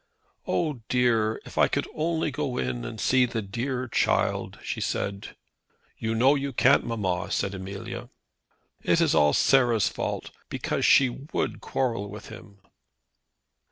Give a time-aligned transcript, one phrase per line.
[0.47, 1.39] "Oh, dear!
[1.45, 5.35] if I could only go in and see the dear child," she said.
[5.99, 8.09] "You know you can't, mamma," said Amelia.
[8.81, 12.61] "It is all Sarah's fault, because she would quarrel with him."